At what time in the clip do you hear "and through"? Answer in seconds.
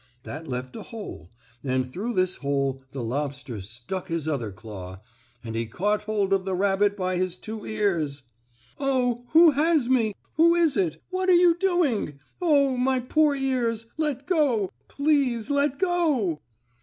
1.63-2.15